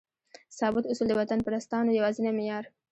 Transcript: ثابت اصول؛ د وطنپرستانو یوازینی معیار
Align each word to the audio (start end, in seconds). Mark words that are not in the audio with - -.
ثابت 0.59 0.83
اصول؛ 0.91 1.07
د 1.09 1.13
وطنپرستانو 1.19 1.95
یوازینی 1.97 2.31
معیار 2.37 2.63